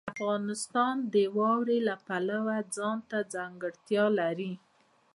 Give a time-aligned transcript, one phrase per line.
[0.13, 4.53] افغانستان د واوره د پلوه ځانته ځانګړتیا لري.